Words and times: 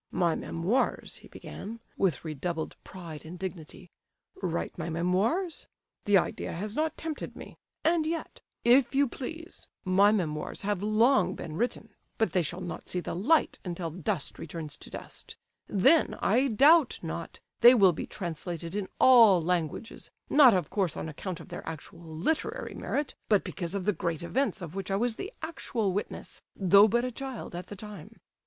"My 0.09 0.33
memoirs!" 0.35 1.17
he 1.17 1.27
began, 1.27 1.79
with 1.95 2.25
redoubled 2.25 2.75
pride 2.83 3.23
and 3.23 3.37
dignity. 3.37 3.91
"Write 4.41 4.75
my 4.75 4.89
memoirs? 4.89 5.67
The 6.05 6.17
idea 6.17 6.53
has 6.53 6.75
not 6.75 6.97
tempted 6.97 7.35
me. 7.35 7.59
And 7.83 8.07
yet, 8.07 8.41
if 8.65 8.95
you 8.95 9.07
please, 9.07 9.67
my 9.85 10.11
memoirs 10.11 10.63
have 10.63 10.81
long 10.81 11.35
been 11.35 11.55
written, 11.55 11.93
but 12.17 12.33
they 12.33 12.41
shall 12.41 12.61
not 12.61 12.89
see 12.89 12.99
the 12.99 13.13
light 13.13 13.59
until 13.63 13.91
dust 13.91 14.39
returns 14.39 14.75
to 14.77 14.89
dust. 14.89 15.37
Then, 15.67 16.15
I 16.19 16.47
doubt 16.47 16.97
not, 17.03 17.39
they 17.59 17.75
will 17.75 17.93
be 17.93 18.07
translated 18.07 18.73
into 18.75 18.89
all 18.99 19.39
languages, 19.39 20.09
not 20.31 20.55
of 20.55 20.71
course 20.71 20.97
on 20.97 21.09
account 21.09 21.39
of 21.39 21.49
their 21.49 21.61
actual 21.69 21.99
literary 22.17 22.73
merit, 22.73 23.13
but 23.29 23.43
because 23.43 23.75
of 23.75 23.85
the 23.85 23.93
great 23.93 24.23
events 24.23 24.63
of 24.63 24.73
which 24.73 24.89
I 24.89 24.95
was 24.95 25.15
the 25.17 25.31
actual 25.43 25.93
witness, 25.93 26.41
though 26.55 26.87
but 26.87 27.05
a 27.05 27.11
child 27.11 27.53
at 27.53 27.67
the 27.67 27.75
time. 27.75 28.19